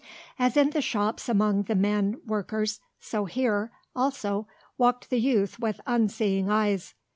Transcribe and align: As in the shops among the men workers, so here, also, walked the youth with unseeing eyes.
As 0.39 0.57
in 0.57 0.71
the 0.71 0.81
shops 0.81 1.29
among 1.29 1.65
the 1.65 1.75
men 1.75 2.21
workers, 2.25 2.79
so 2.99 3.25
here, 3.25 3.71
also, 3.95 4.47
walked 4.75 5.11
the 5.11 5.19
youth 5.19 5.59
with 5.59 5.79
unseeing 5.85 6.49
eyes. 6.49 6.95